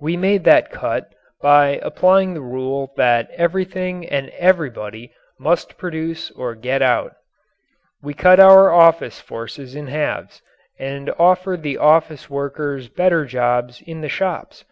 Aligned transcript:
We 0.00 0.16
made 0.16 0.44
that 0.44 0.70
cut 0.70 1.12
by 1.42 1.80
applying 1.82 2.34
the 2.34 2.40
rule 2.40 2.92
that 2.96 3.28
everything 3.32 4.08
and 4.08 4.28
everybody 4.28 5.12
must 5.40 5.76
produce 5.76 6.30
or 6.30 6.54
get 6.54 6.82
out. 6.82 7.16
We 8.00 8.14
cut 8.14 8.38
our 8.38 8.70
office 8.70 9.18
forces 9.20 9.74
in 9.74 9.88
halves 9.88 10.40
and 10.78 11.10
offered 11.18 11.64
the 11.64 11.78
office 11.78 12.30
workers 12.30 12.86
better 12.88 13.24
jobs 13.24 13.82
in 13.84 14.02
the 14.02 14.08
shops. 14.08 14.64